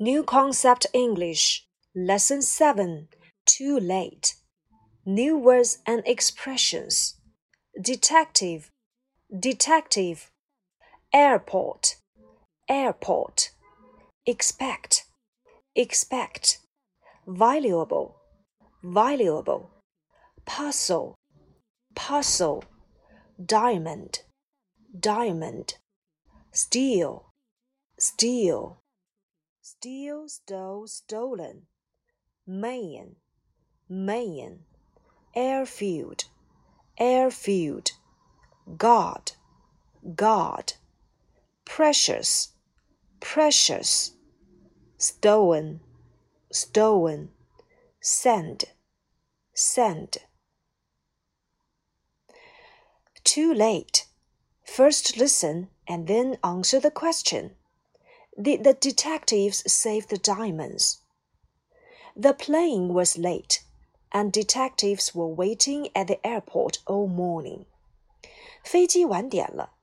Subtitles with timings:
[0.00, 3.06] New Concept English, Lesson 7
[3.46, 4.34] Too Late.
[5.06, 7.14] New words and expressions.
[7.80, 8.72] Detective,
[9.38, 10.32] detective.
[11.12, 11.94] Airport,
[12.68, 13.50] airport.
[14.26, 15.04] Expect,
[15.76, 16.58] expect.
[17.28, 18.16] Valuable,
[18.82, 19.70] valuable.
[20.44, 21.14] Puzzle,
[21.94, 22.64] puzzle.
[23.44, 24.22] Diamond,
[24.98, 25.74] diamond.
[26.50, 27.26] Steal,
[27.96, 28.80] steal
[29.66, 31.62] steal, stole, stolen.
[32.46, 33.16] Man,
[33.88, 34.58] man.
[35.34, 36.24] Airfield,
[36.98, 37.92] airfield.
[38.76, 39.32] God,
[40.14, 40.74] God.
[41.64, 42.52] Precious,
[43.20, 44.12] precious.
[44.98, 45.80] Stolen,
[46.52, 47.30] stolen.
[48.02, 48.64] Send,
[49.54, 50.18] send.
[53.24, 54.08] Too late.
[54.62, 57.52] First listen and then answer the question.
[58.35, 60.99] Did the detectives save the diamonds?
[62.15, 63.61] The plane was late,
[64.11, 67.65] and detectives were waiting at the airport all morning.
[68.63, 69.73] 飞机晚点了，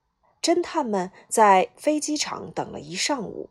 [0.42, 3.50] 侦探们在飞机场等了一上午。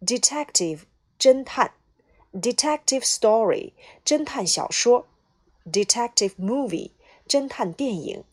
[0.00, 0.80] Detective
[1.18, 1.72] 侦探，
[2.32, 3.72] Detective story
[4.04, 5.06] 侦探小说，
[5.64, 6.92] Detective movie
[7.28, 8.24] 侦探电影。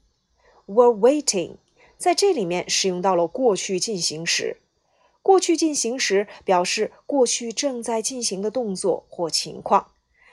[0.65, 1.57] Were waiting
[1.97, 4.60] 在这里面使用到了过去进行时。
[5.22, 9.92] 过去进行时表示过去正在进行的动作或情况，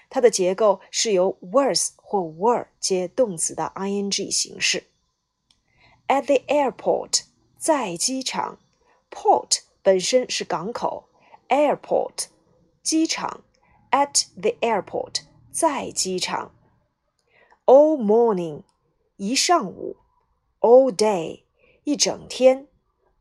[0.09, 4.85] 它的结构是由 was 或 were 接动词的 ing 形式。
[6.07, 7.21] At the airport，
[7.57, 8.57] 在机场
[9.11, 11.07] ，port 本身是港口
[11.49, 12.25] ，airport
[12.81, 13.43] 机场
[13.91, 16.51] ，at the airport 在机场。
[17.65, 18.63] All morning
[19.17, 19.97] 一上午
[20.59, 21.43] ，all day
[21.83, 22.67] 一整天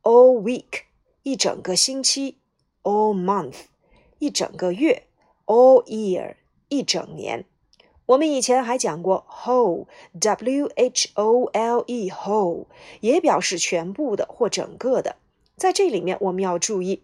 [0.01, 0.88] ，all week。
[1.23, 2.37] 一整个星期
[2.83, 3.53] ，all month；
[4.19, 5.03] 一整个月
[5.45, 6.35] ，all year；
[6.69, 7.45] 一整年。
[8.05, 12.65] 我们以前还讲过 whole，w h o l e，whole
[13.01, 15.17] 也表示全部的或整个的。
[15.55, 17.03] 在这里面，我们要注意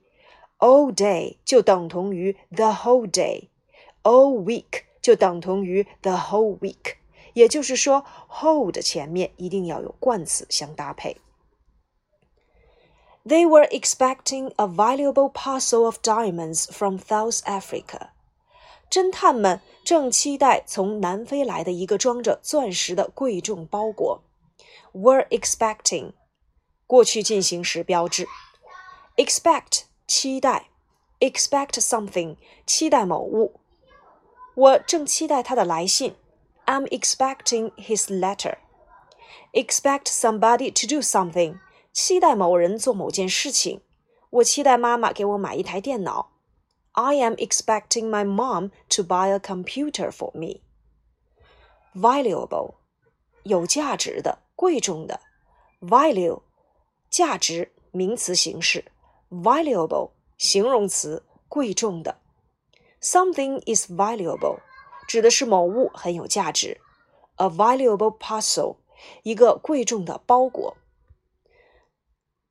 [0.60, 6.96] ，all day 就等同于 the whole day，all week 就等同于 the whole week。
[7.34, 11.18] 也就是说，whole 的前面一定要有冠词相搭配。
[13.27, 18.09] They were expecting a valuable parcel of diamonds from South Africa.
[18.91, 24.23] 侦探们正期待从南非来的一个装着钻石的贵重包裹。
[24.93, 26.13] Were expecting，
[26.87, 28.27] 过去进行时标志。
[29.17, 30.71] Expect 期待，
[31.21, 33.61] expect something 期待某物。
[34.55, 36.17] 我正期待他的来信。
[36.67, 38.59] I'm expecting his letter.
[39.53, 41.59] Expect somebody to do something.
[41.96, 43.80] 期待某人做某件事情。
[44.30, 46.34] 我期待妈妈给我买一台电脑。
[46.92, 50.60] I am expecting my mom to buy a computer for me.
[51.96, 52.74] Valuable，
[53.44, 55.22] 有价值的、贵重的。
[55.80, 56.42] Value，
[57.10, 58.92] 价值，名词形式。
[59.30, 62.20] Valuable，形容词，贵重的。
[63.02, 64.60] Something is valuable，
[65.08, 66.82] 指的是某物很有价值。
[67.38, 68.76] A valuable parcel，
[69.24, 70.76] 一个贵重的包裹。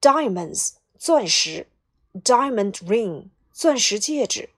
[0.03, 1.67] diamonds 钻石，
[2.13, 4.49] diamond ring 钻石戒指，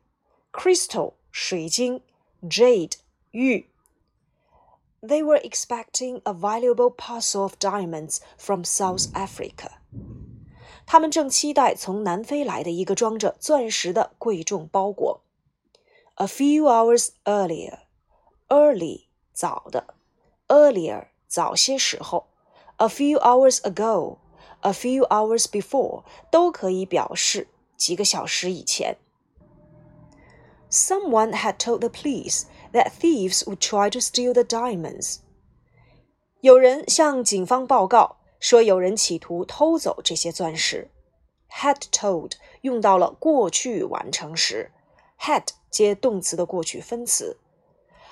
[0.51, 2.01] crystal 水晶，
[2.43, 2.93] jade
[3.31, 3.67] 玉。
[5.01, 9.71] They were expecting a valuable parcel of diamonds from South Africa.
[10.85, 15.21] 他们正期待从南非来的一个装着钻石的贵重包裹。
[16.15, 17.79] A few hours earlier,
[18.49, 19.95] early 早的，
[20.47, 22.27] earlier 早些时候，
[22.77, 24.17] a few hours ago
[24.65, 27.47] a few hours before 都可以表示
[27.77, 28.97] 几个小时以前。
[30.69, 35.17] Someone had told the police that thieves would try to steal the diamonds.
[36.39, 40.89] 有人向警方报告说有人企图偷走这些钻石。
[41.49, 42.31] Had told
[42.61, 44.71] 用到了过去完成时，
[45.19, 47.37] had 接动词的过去分词，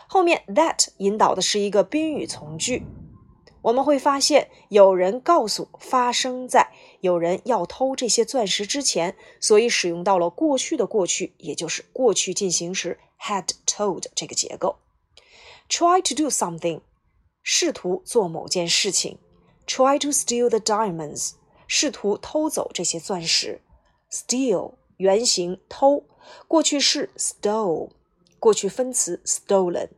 [0.07, 2.83] 后面 that 引导的是一个宾语从句。
[3.64, 6.70] 我们会发现，有人告诉发生在
[7.00, 14.76] 有人要偷这些钻石之前，所以使用到了过去的过去，也就是过去进行时 had told 这个结构。
[15.70, 16.82] Try to do something，
[17.42, 19.18] 试图做某件事情。
[19.66, 21.32] Try to steal the diamonds，
[21.66, 23.62] 试图偷走这些钻石。
[24.10, 26.04] Steal 原型偷，
[26.46, 27.92] 过去式 stole，
[28.38, 29.88] 过去分词 stolen。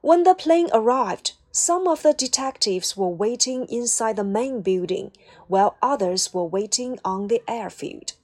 [0.00, 1.32] When the plane arrived.
[1.54, 5.10] Some of the detectives were waiting inside the main building,
[5.48, 8.14] while others were waiting on the airfield.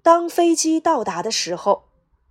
[0.00, 1.82] 当飞机到达的时候，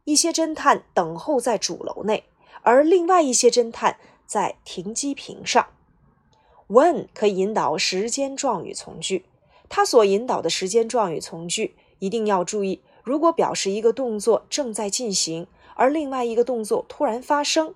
[0.05, 2.23] 一些侦探等候在主楼内，
[2.61, 5.67] 而另外一些侦探在停机坪上。
[6.69, 9.25] When 可以引导时间状语从句，
[9.67, 17.75] 它所引导的时间状语从句一定要注意，如果表示一个动作正在进行，而另外一个动作突然发生，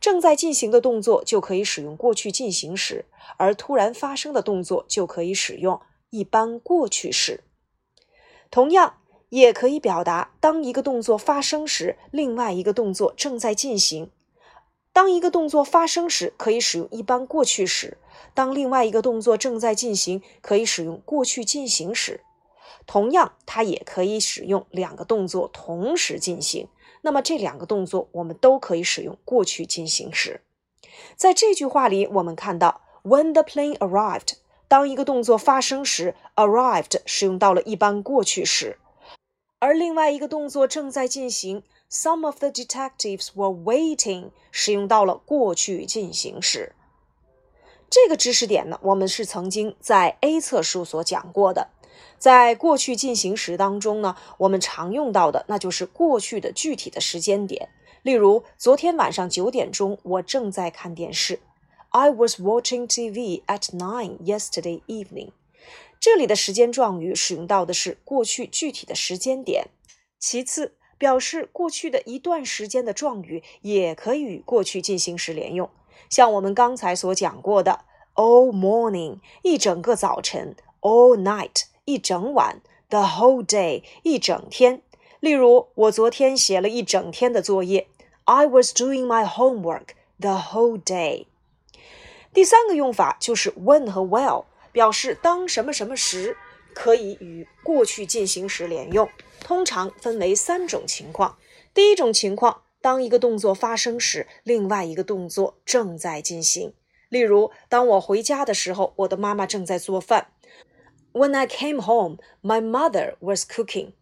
[0.00, 7.44] 正在进行的动作就可以使用过去进行时，而突然发生的动作就可以使用一般过去时。
[8.50, 8.98] 同样。
[9.30, 14.12] 也可以表达，当一个动作发生时，另外一个动作正在进行。
[14.92, 17.96] 当一个动作发生时，可以使用一般过去时；
[18.32, 22.20] 当另外一个动作正在进行，可以使用过去进行时。
[22.86, 26.68] 同样，它也可以使用两个动作同时进行。
[27.04, 30.40] 那么这两个动作，我们都可以使用过去进行时。
[31.16, 34.36] 在这句话里，我们看到 when the plane arrived，
[34.68, 38.78] 当一个动作发生时，arrived 使用到了一般过去时。
[39.58, 46.74] 而另外一个动作正在进行，Some of the detectives were waiting，使用到了过去进行时。
[47.90, 51.68] 这个知识点呢，我们是曾经在 A 册书所讲过的。
[52.18, 57.68] 在过去进行时当中呢，我们常用到的那就是过去的具体的时间点。
[58.02, 61.40] 例如，昨天晚上九点钟，我正在看电视。
[61.90, 65.30] I was watching TV at nine yesterday evening.
[66.00, 69.68] 这里的时间状语使用到的是过去具体的时间点。
[70.18, 75.70] 其次，表示过去的一段时间的状语也可以与过去进行时连用，
[76.10, 84.82] 像我们刚才所讲过的 all morning 一整个早晨，all night 一整晚，the whole day 一整天。
[85.20, 87.88] 例如，我昨天写了一整天的作业
[88.24, 89.88] ，I was doing my homework
[90.18, 91.26] the whole day。
[92.32, 94.44] 第三个用法就是 when 和 while。
[94.72, 96.36] 表示当什么什么时，
[96.74, 99.08] 可以与过去进行时连用，
[99.38, 101.38] 通常分为三种情况。
[101.72, 106.74] 第一种情况，当一个动作发生时，另外一个动作正在进行。
[107.08, 110.32] 例如，当我回家的时候，我的妈妈正在做饭。
[111.14, 113.92] When I came home, my mother was cooking。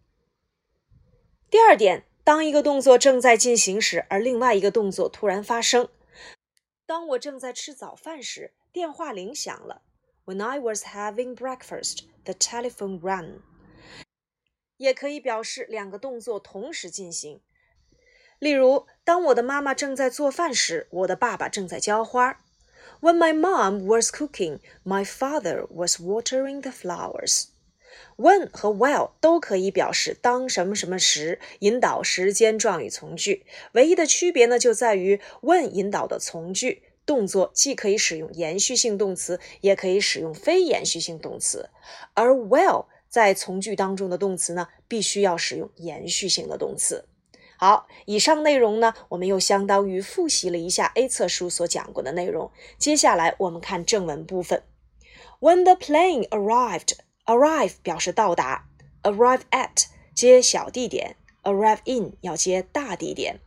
[1.51, 5.89] 第二点，当一个动作正在进行时，而另外一个动作突然发生。
[6.87, 9.83] 当我正在吃早饭时，电话铃响了。
[10.25, 13.41] When I was having breakfast, the telephone rang。
[14.77, 17.41] 也可以表示两个动作同时进行。
[18.39, 22.42] 例如，当我的妈妈正在做饭时，我的爸爸正在浇花。
[23.03, 27.47] When my mom was cooking, my father was watering the flowers.
[28.15, 33.45] When 和 while 都可以表示当什么什么时，引导时间状语从句。
[33.73, 36.83] 唯一的区别呢，就在于 when 引导的从句。
[37.05, 41.69] 动作既可以使用延续性动词，也可以使用非延续性动词，
[42.13, 47.03] 而 while 在从句当中的动词呢，必须要使用延续性的动词。
[47.63, 52.51] 好，以上内容呢，我们又相当于复习了一下 A 册书所讲过的内容。
[52.77, 54.63] 接下来我们看正文部分。
[55.39, 58.65] When the plane arrived，arrive 表示到达
[59.03, 63.39] ，arrive at 接小地点，arrive in 要接大地点。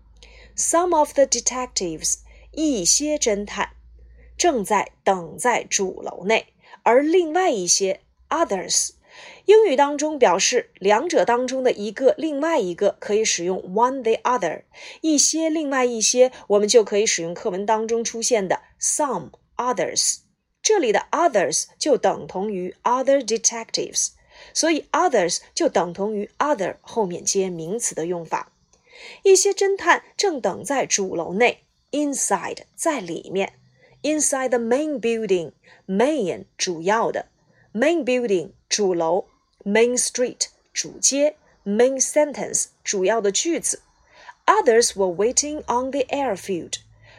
[0.56, 2.20] Some of the detectives
[2.52, 3.72] 一些侦探
[4.38, 6.54] 正在等在主楼内，
[6.84, 8.92] 而另外一些 others，
[9.46, 14.62] 英语当中表示两者当中的一个，另外一个可以使用 one the other，
[15.00, 20.18] 一些另外一些，我们就可以使用课文当中出现的 some others。
[20.62, 24.08] 这里的 others 就等同于 other detectives，
[24.52, 28.52] 所以 others 就等同于 other 后面接名词的用法。
[29.22, 31.62] 一些侦探正等在主楼内。
[31.92, 33.54] inside 在里面
[34.02, 37.26] ，inside the main building，main 主要的
[37.76, 39.26] ，main building 主楼
[39.64, 43.82] ，main street 主街，main sentence 主要的句子。
[44.46, 46.74] Others were waiting on the airfield。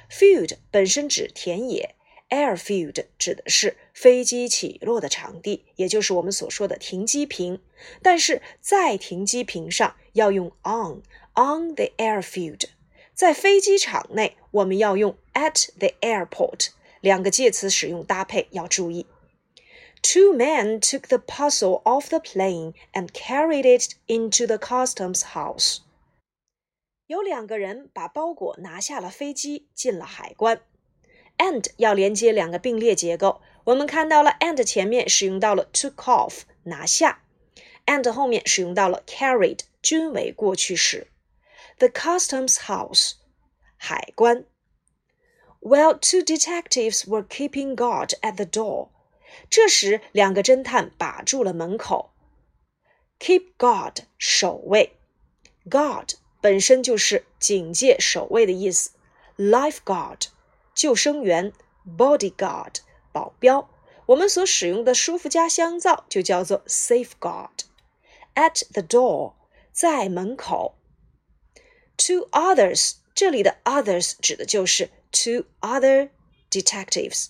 [0.10, 1.94] field 本身指田野
[2.30, 7.62] ，airfield 指的是飞机起落的场地，也就是我们所说的停机坪。
[8.02, 12.64] 但是在停机坪上要用 on，on the airfield。
[13.14, 16.70] 在飞机场内，我们要用 at the airport，
[17.02, 19.06] 两个介词使用搭配要注意。
[20.02, 25.78] Two men took the parcel off the plane and carried it into the customs house。
[27.07, 30.61] 有两个人把包裹拿下了飞机，进了海关。
[31.38, 37.23] and 要连接两个并列结构，我们看到了 and 前面使用到了 took off 拿下，
[37.87, 41.09] and 后面使用到了 carried 均为过去时。
[41.78, 43.14] the customs house,
[43.76, 44.45] 海关.
[45.61, 48.90] While two detectives were keeping guard at the door,
[49.50, 52.11] 这时两个侦探把住了门口。
[53.19, 54.97] keep guard 守卫，
[55.69, 58.90] guard 本身就是警戒、守卫的意思，
[59.37, 60.26] life guard
[60.75, 61.52] 救生员，
[61.87, 62.76] bodyguard
[63.12, 63.69] 保镖。
[64.07, 69.35] 我们所使用的舒肤佳香皂就叫做 safeguard。At the door
[69.71, 70.75] 在门口。
[71.99, 76.11] To others 这里的 others 指的就是 to other
[76.50, 77.28] detectives。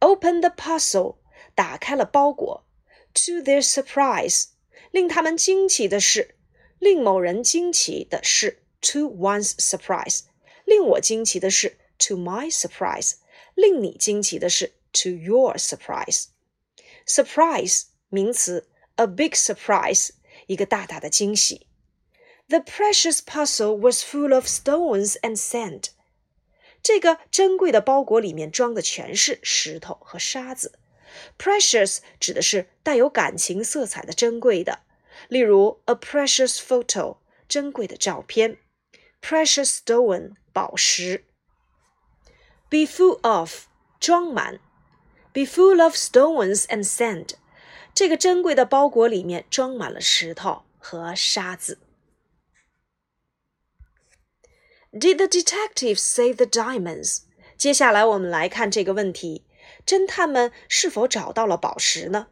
[0.00, 1.16] Open the parcel
[1.54, 2.64] 打开了包裹。
[3.14, 4.46] To their surprise
[4.90, 6.34] 令他们惊奇的是，
[6.78, 10.22] 令某人惊奇的是，to one's surprise；
[10.64, 13.16] 令我惊奇的是，to my surprise；
[13.54, 20.10] 令你惊奇的是，to your surprise。surprise 名词，a big surprise，
[20.46, 21.66] 一个大大的惊喜。
[22.48, 25.88] The precious parcel was full of stones and sand。
[26.87, 30.79] 这个珍贵的包裹里面装的全是石头和沙子。
[31.37, 34.83] Precious 指的是带有感情色彩的珍贵的，
[35.27, 37.17] 例如 a precious photo
[37.49, 38.59] 珍贵的照片
[39.21, 41.25] ，precious stone 宝石。
[42.69, 43.65] Be full of
[43.99, 44.61] 装满
[45.33, 47.31] ，be full of stones and sand。
[47.93, 51.79] 这个珍贵的包裹里面装满了石头和沙子。
[54.92, 57.22] Did the detectives save the diamonds？
[57.56, 59.46] 接下来我们来看这个问题。
[59.86, 62.28] 侦探们是否找到了宝石呢？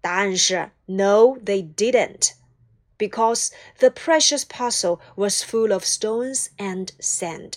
[0.00, 2.32] 答案是 No, they didn't,
[2.98, 7.54] because the precious parcel was full of stones and sand.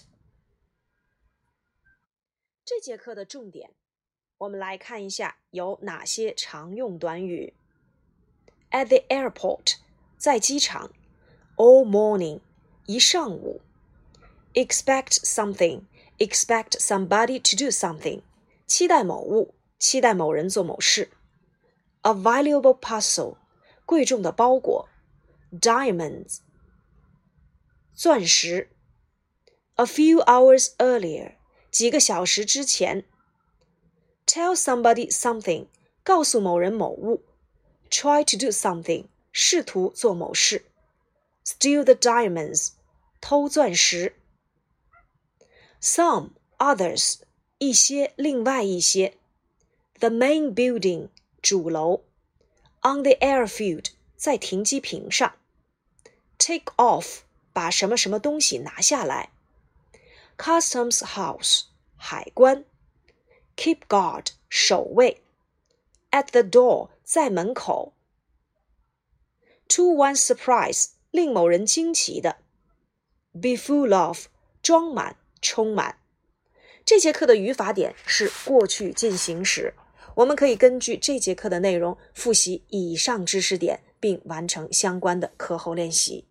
[2.64, 3.72] 这节课的重点，
[4.38, 7.54] 我们来看一下有哪些常用短语。
[8.72, 9.76] At the airport，
[10.18, 10.90] 在机场；
[11.58, 12.42] all morning，
[12.86, 13.62] 一上午
[14.54, 18.22] ；expect something，expect somebody to do something。
[18.66, 21.10] 期待某物，期待某人做某事。
[22.02, 23.38] A valuable parcel，
[23.86, 24.90] 贵重的包裹。
[25.52, 26.40] Diamonds，
[27.94, 28.70] 钻石。
[29.76, 31.36] A few hours earlier，
[31.72, 33.06] 几个小时之前。
[34.26, 35.68] Tell somebody something，
[36.04, 37.24] 告诉某人某物。
[37.90, 40.66] Try to do something，试图做某事。
[41.46, 42.72] Steal the diamonds，
[43.22, 44.16] 偷钻石。
[45.82, 47.20] Some others。
[47.58, 49.18] 一些，另外一些。
[50.00, 51.10] The main building，
[51.42, 52.04] 主楼。
[52.82, 55.36] On the airfield，在停机坪上。
[56.38, 57.20] Take off，
[57.54, 59.32] 把什么什么东西拿下来。
[60.38, 61.64] Customs house，
[61.96, 62.66] 海关。
[63.56, 65.22] Keep guard，守卫。
[66.12, 67.94] At the door，在门口。
[69.70, 72.38] To one's surprise，令某人惊奇的。
[73.32, 74.28] Be full of，
[74.62, 75.97] 装满， 充满。
[76.85, 79.75] 这节课的语法点是过去进行时，
[80.17, 86.30] 我们可以根据这节课的内容复习以上知识点，并完成相关的课后练习。